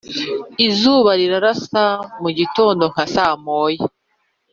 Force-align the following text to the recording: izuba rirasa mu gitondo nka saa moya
izuba 0.67 1.11
rirasa 1.19 1.83
mu 2.21 2.29
gitondo 2.39 2.83
nka 2.91 3.05
saa 3.13 3.33
moya 3.45 3.85